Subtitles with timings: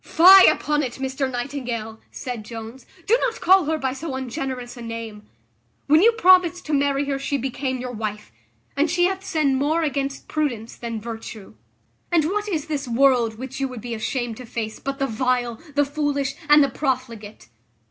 [0.03, 4.81] "Fie upon it, Mr Nightingale!" said Jones, "do not call her by so ungenerous a
[4.81, 5.29] name:
[5.85, 8.31] when you promised to marry her she became your wife;
[8.75, 11.53] and she hath sinned more against prudence than virtue.
[12.11, 15.61] And what is this world which you would be ashamed to face but the vile,
[15.75, 17.49] the foolish, and the profligate?